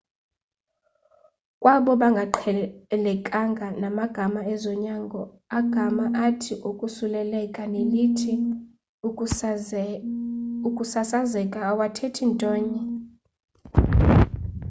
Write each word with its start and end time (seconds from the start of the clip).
kwabo 1.61 1.91
bangaqhelekanga 2.01 3.67
namagama 3.81 4.41
ezonyango 4.53 5.21
agama 5.57 6.05
athi 6.25 6.53
ukosuleleka 6.69 7.63
nelithi 7.73 8.33
ukusasazeka 10.69 11.59
awathethi 11.71 12.23
nto 12.31 12.47
enye 12.59 12.83